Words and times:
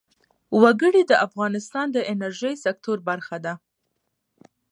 وګړي 0.61 1.01
د 1.07 1.13
افغانستان 1.27 1.87
د 1.91 1.97
انرژۍ 2.13 2.53
سکتور 2.65 2.97
برخه 3.09 3.37
ده. 3.45 3.53